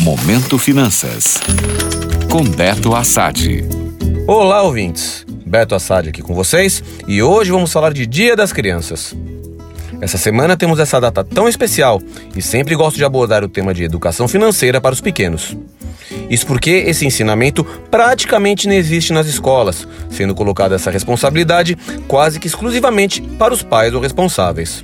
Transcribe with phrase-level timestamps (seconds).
[0.00, 1.38] Momento Finanças.
[2.30, 3.62] Com Beto Assad.
[4.26, 5.26] Olá, ouvintes.
[5.44, 9.14] Beto Assad aqui com vocês e hoje vamos falar de Dia das Crianças.
[10.00, 12.00] Essa semana temos essa data tão especial
[12.34, 15.54] e sempre gosto de abordar o tema de educação financeira para os pequenos.
[16.30, 21.76] Isso porque esse ensinamento praticamente não existe nas escolas, sendo colocada essa responsabilidade
[22.08, 24.82] quase que exclusivamente para os pais ou responsáveis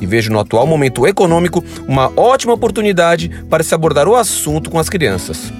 [0.00, 4.78] e vejo no atual momento econômico uma ótima oportunidade para se abordar o assunto com
[4.78, 5.52] as crianças.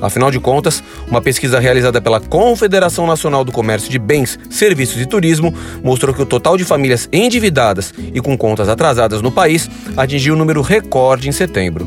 [0.00, 5.06] Afinal de contas, uma pesquisa realizada pela Confederação Nacional do Comércio de Bens, Serviços e
[5.06, 10.34] Turismo mostrou que o total de famílias endividadas e com contas atrasadas no país atingiu
[10.34, 11.86] um número recorde em setembro.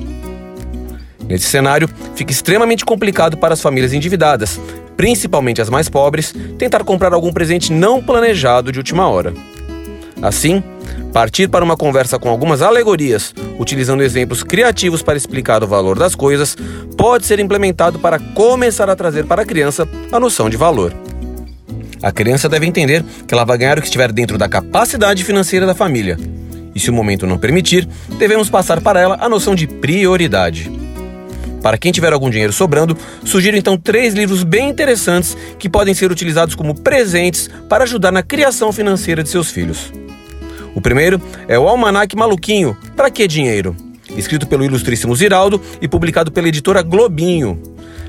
[1.27, 4.59] Nesse cenário, fica extremamente complicado para as famílias endividadas,
[4.97, 9.31] principalmente as mais pobres, tentar comprar algum presente não planejado de última hora.
[10.19, 10.63] Assim,
[11.13, 16.13] Partir para uma conversa com algumas alegorias, utilizando exemplos criativos para explicar o valor das
[16.13, 16.55] coisas,
[16.95, 20.93] pode ser implementado para começar a trazer para a criança a noção de valor.
[22.01, 25.65] A criança deve entender que ela vai ganhar o que estiver dentro da capacidade financeira
[25.65, 26.17] da família.
[26.75, 30.71] E se o momento não permitir, devemos passar para ela a noção de prioridade.
[31.61, 36.09] Para quem tiver algum dinheiro sobrando, sugiro então três livros bem interessantes que podem ser
[36.11, 39.91] utilizados como presentes para ajudar na criação financeira de seus filhos.
[40.75, 43.75] O primeiro é o Almanac Maluquinho, Pra Que Dinheiro?
[44.15, 47.61] Escrito pelo ilustríssimo Ziraldo e publicado pela editora Globinho.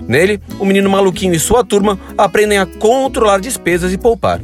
[0.07, 4.41] Nele, o menino maluquinho e sua turma aprendem a controlar despesas e poupar.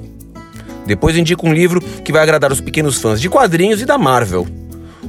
[0.86, 4.46] Depois indico um livro que vai agradar os pequenos fãs de quadrinhos e da Marvel.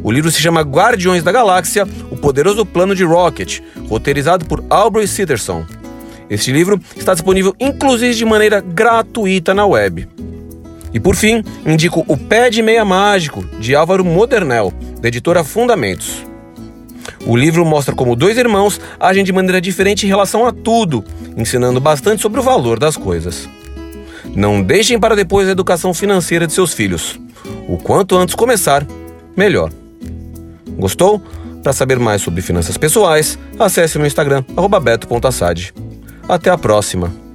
[0.03, 5.08] O livro se chama Guardiões da Galáxia: O Poderoso Plano de Rocket, roteirizado por Aubrey
[5.08, 5.66] Siderson.
[6.30, 10.08] Este livro está disponível inclusive de maneira gratuita na web.
[10.93, 16.25] E por fim, indico O Pé de Meia Mágico, de Álvaro Modernel, da editora Fundamentos.
[17.25, 21.03] O livro mostra como dois irmãos agem de maneira diferente em relação a tudo,
[21.35, 23.49] ensinando bastante sobre o valor das coisas.
[24.35, 27.20] Não deixem para depois a educação financeira de seus filhos.
[27.67, 28.86] O quanto antes começar,
[29.36, 29.71] melhor.
[30.77, 31.21] Gostou?
[31.64, 34.43] Para saber mais sobre finanças pessoais, acesse meu Instagram,
[34.81, 35.73] beto.assad.
[36.30, 37.27] Até a próxima!